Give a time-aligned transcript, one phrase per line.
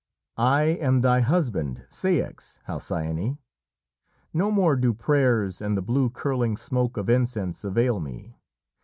[0.39, 3.37] "I am thy husband, Ceyx, Halcyone.
[4.33, 8.39] No more do prayers and the blue curling smoke of incense avail me.